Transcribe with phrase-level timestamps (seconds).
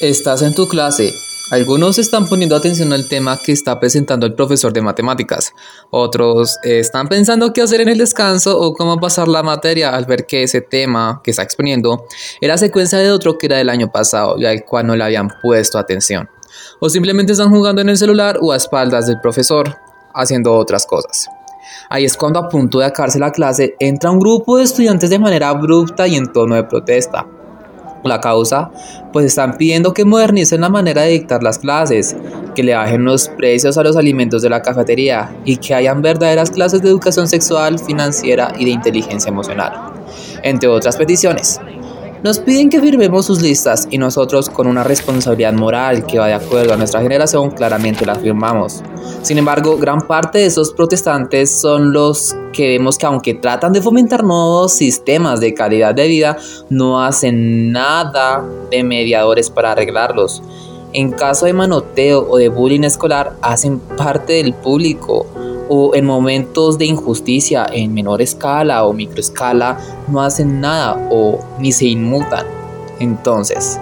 [0.00, 1.12] Estás en tu clase.
[1.50, 5.52] Algunos están poniendo atención al tema que está presentando el profesor de matemáticas.
[5.90, 10.24] Otros están pensando qué hacer en el descanso o cómo pasar la materia al ver
[10.24, 12.04] que ese tema que está exponiendo
[12.40, 15.30] era secuencia de otro que era del año pasado y al cual no le habían
[15.42, 16.28] puesto atención.
[16.78, 19.78] O simplemente están jugando en el celular o a espaldas del profesor,
[20.14, 21.26] haciendo otras cosas.
[21.90, 25.18] Ahí es cuando a punto de acabarse la clase entra un grupo de estudiantes de
[25.18, 27.26] manera abrupta y en tono de protesta
[28.04, 28.70] la causa,
[29.12, 32.16] pues están pidiendo que modernicen la manera de dictar las clases,
[32.54, 36.50] que le bajen los precios a los alimentos de la cafetería y que hayan verdaderas
[36.50, 39.72] clases de educación sexual, financiera y de inteligencia emocional,
[40.42, 41.60] entre otras peticiones.
[42.22, 46.34] Nos piden que firmemos sus listas y nosotros con una responsabilidad moral que va de
[46.34, 48.82] acuerdo a nuestra generación claramente la firmamos.
[49.22, 53.80] Sin embargo, gran parte de esos protestantes son los que vemos que aunque tratan de
[53.80, 56.36] fomentar nuevos sistemas de calidad de vida,
[56.68, 60.42] no hacen nada de mediadores para arreglarlos.
[60.92, 65.26] En caso de manoteo o de bullying escolar, hacen parte del público
[65.68, 71.72] o en momentos de injusticia en menor escala o microescala no hacen nada o ni
[71.72, 72.46] se inmutan.
[73.00, 73.78] Entonces,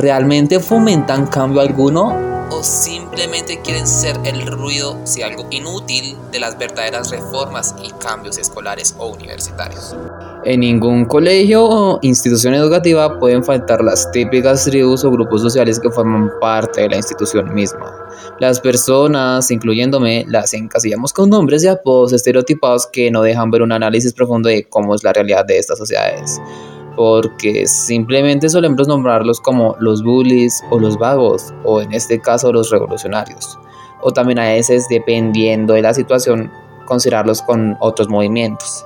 [0.00, 6.58] ¿realmente fomentan cambio alguno o simplemente quieren ser el ruido, si algo inútil, de las
[6.58, 9.94] verdaderas reformas y cambios escolares o universitarios?
[10.44, 15.90] En ningún colegio o institución educativa pueden faltar las típicas tribus o grupos sociales que
[15.90, 17.94] forman parte de la institución misma.
[18.40, 23.70] Las personas, incluyéndome, las encasillamos con nombres y apodos estereotipados que no dejan ver un
[23.70, 26.40] análisis profundo de cómo es la realidad de estas sociedades.
[27.00, 32.68] Porque simplemente solemos nombrarlos como los bullies o los vagos, o en este caso los
[32.68, 33.58] revolucionarios.
[34.02, 36.52] O también a veces, dependiendo de la situación,
[36.84, 38.84] considerarlos con otros movimientos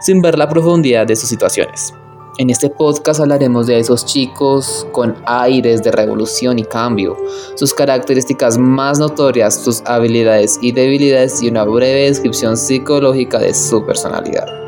[0.00, 1.94] sin ver la profundidad de sus situaciones.
[2.38, 7.16] En este podcast hablaremos de esos chicos con aires de revolución y cambio,
[7.54, 13.86] sus características más notorias, sus habilidades y debilidades y una breve descripción psicológica de su
[13.86, 14.61] personalidad.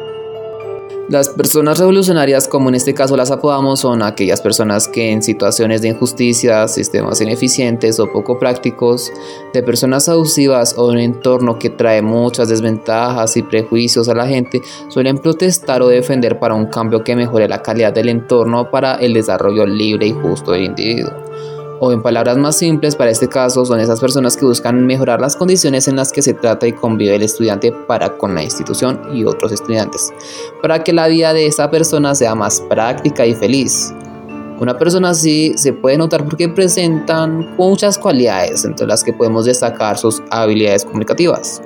[1.11, 5.83] Las personas revolucionarias, como en este caso las apodamos, son aquellas personas que en situaciones
[5.83, 9.13] de injusticia, sistemas ineficientes o poco prácticos,
[9.53, 14.63] de personas abusivas o un entorno que trae muchas desventajas y prejuicios a la gente,
[14.89, 19.13] suelen protestar o defender para un cambio que mejore la calidad del entorno para el
[19.13, 21.13] desarrollo libre y justo del individuo
[21.85, 25.37] o en palabras más simples para este caso son esas personas que buscan mejorar las
[25.37, 29.25] condiciones en las que se trata y convive el estudiante para con la institución y
[29.25, 30.11] otros estudiantes,
[30.63, 33.93] para que la vida de esa persona sea más práctica y feliz.
[34.59, 39.99] Una persona así se puede notar porque presentan muchas cualidades, entre las que podemos destacar
[39.99, 41.61] sus habilidades comunicativas,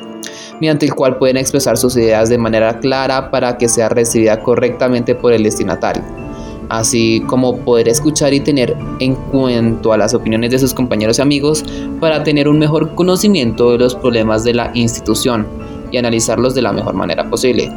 [0.61, 5.15] mediante el cual pueden expresar sus ideas de manera clara para que sea recibida correctamente
[5.15, 6.28] por el destinatario
[6.69, 11.65] así como poder escuchar y tener en cuenta las opiniones de sus compañeros y amigos
[12.01, 15.47] para tener un mejor conocimiento de los problemas de la institución
[15.91, 17.73] y analizarlos de la mejor manera posible.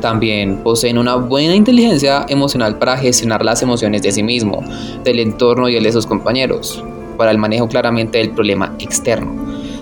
[0.00, 4.62] También poseen una buena inteligencia emocional para gestionar las emociones de sí mismo,
[5.02, 6.84] del entorno y el de sus compañeros,
[7.16, 9.32] para el manejo claramente del problema externo.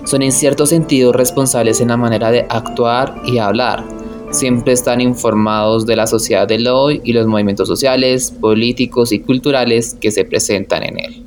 [0.05, 3.83] Son en cierto sentido responsables en la manera de actuar y hablar,
[4.33, 9.95] siempre están informados de la sociedad del hoy y los movimientos sociales, políticos y culturales
[9.99, 11.23] que se presentan en él.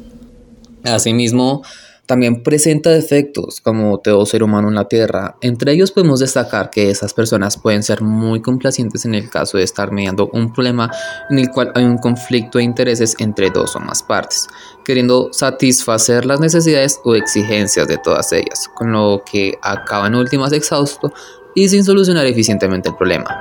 [0.84, 1.62] Asimismo,
[2.06, 5.36] también presenta defectos como todo ser humano en la Tierra.
[5.40, 9.64] Entre ellos podemos destacar que esas personas pueden ser muy complacientes en el caso de
[9.64, 10.90] estar mediando un problema
[11.30, 14.46] en el cual hay un conflicto de intereses entre dos o más partes,
[14.84, 20.52] queriendo satisfacer las necesidades o exigencias de todas ellas, con lo que acaba en últimas
[20.52, 21.12] exhausto
[21.56, 23.34] y sin solucionar eficientemente el problema.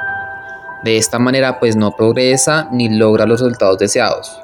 [0.84, 4.40] De esta manera pues no progresa ni logra los resultados deseados.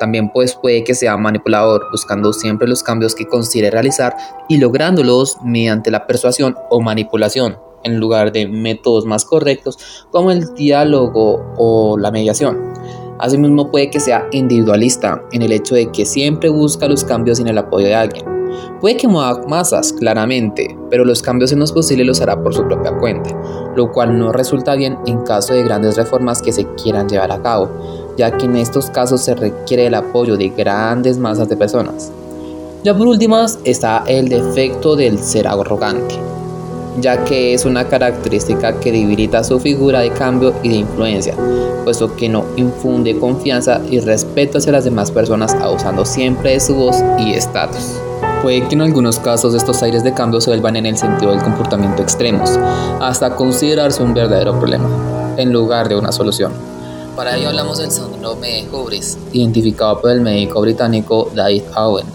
[0.00, 4.16] También pues puede que sea manipulador, buscando siempre los cambios que considere realizar
[4.48, 10.54] y lográndolos mediante la persuasión o manipulación, en lugar de métodos más correctos como el
[10.54, 12.72] diálogo o la mediación.
[13.18, 17.46] Asimismo puede que sea individualista en el hecho de que siempre busca los cambios sin
[17.46, 18.31] el apoyo de alguien
[18.80, 22.64] Puede que mueva masas, claramente, pero los cambios en los posibles los hará por su
[22.64, 23.30] propia cuenta,
[23.76, 27.42] lo cual no resulta bien en caso de grandes reformas que se quieran llevar a
[27.42, 27.70] cabo,
[28.16, 32.10] ya que en estos casos se requiere el apoyo de grandes masas de personas.
[32.84, 36.16] Ya por último está el defecto del ser arrogante,
[37.00, 41.34] ya que es una característica que debilita su figura de cambio y de influencia,
[41.84, 46.74] puesto que no infunde confianza y respeto hacia las demás personas abusando siempre de su
[46.74, 47.94] voz y estatus.
[48.42, 51.40] Puede que en algunos casos estos aires de cambio se vuelvan en el sentido del
[51.40, 52.50] comportamiento extremos,
[53.00, 54.88] hasta considerarse un verdadero problema,
[55.36, 56.50] en lugar de una solución.
[57.14, 62.06] Para ello hablamos del síndrome de Hubris, identificado por el médico británico David Owen,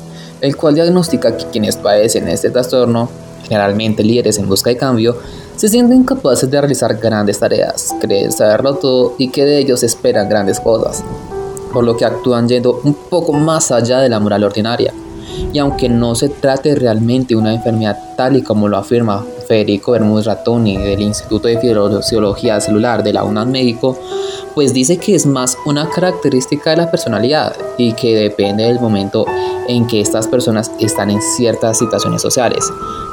[0.42, 3.08] el cual diagnostica que quienes padecen este trastorno,
[3.48, 5.16] generalmente líderes en busca de cambio,
[5.56, 10.28] se sienten capaces de realizar grandes tareas, creen saberlo todo y que de ellos esperan
[10.28, 11.06] grandes cosas,
[11.72, 14.94] por lo que actúan yendo un poco más allá de la moral ordinaria.
[15.54, 19.94] Y aunque no se trate realmente de una enfermedad tal y como lo afirma Federico
[19.94, 23.98] Bermúdez Ratoni del Instituto de Fisiología Celular de la UNAM México,
[24.54, 29.26] pues dice que es más una característica de la personalidad y que depende del momento
[29.68, 32.66] en que estas personas están en ciertas situaciones sociales.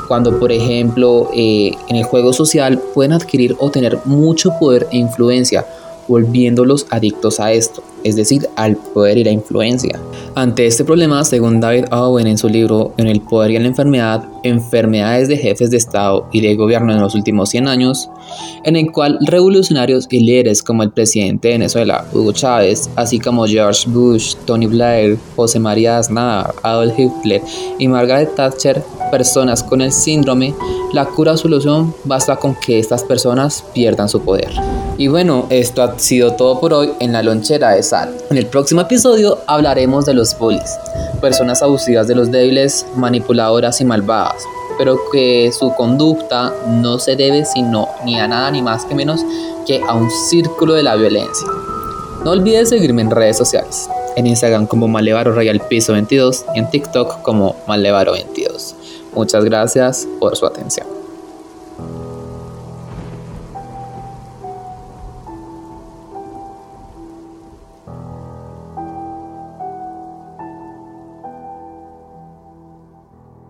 [0.09, 4.99] Cuando, por ejemplo, eh, en el juego social pueden adquirir o tener mucho poder e
[4.99, 5.65] influencia
[6.09, 9.99] volviéndolos adictos a esto, es decir, al poder y la influencia.
[10.35, 13.69] Ante este problema, según David Owen en su libro En el poder y en la
[13.69, 18.11] enfermedad, enfermedades de jefes de Estado y de gobierno en los últimos 100 años,
[18.65, 23.47] en el cual revolucionarios y líderes como el presidente de Venezuela, Hugo Chávez, así como
[23.47, 27.43] George Bush, Tony Blair, José María Aznar, Adolf Hitler
[27.79, 30.55] y Margaret Thatcher, personas con el síndrome,
[30.93, 34.51] la cura o solución basta con que estas personas pierdan su poder.
[34.97, 38.15] Y bueno, esto ha sido todo por hoy en la lonchera de Sal.
[38.31, 40.79] En el próximo episodio hablaremos de los bullies,
[41.21, 44.45] personas abusivas de los débiles, manipuladoras y malvadas,
[44.79, 49.21] pero que su conducta no se debe sino ni a nada ni más que menos
[49.67, 51.49] que a un círculo de la violencia.
[52.25, 56.71] No olvides seguirme en redes sociales, en Instagram como Malevaro Real Piso 22 y en
[56.71, 58.77] TikTok como Malevaro 22.
[59.13, 61.04] Muchas gracias por su atención.